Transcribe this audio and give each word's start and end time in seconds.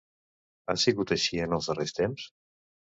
Ha 0.67 0.75
sigut 0.85 1.15
així 1.17 1.43
en 1.47 1.55
els 1.61 1.71
darrers 1.73 1.97
temps? 2.03 2.29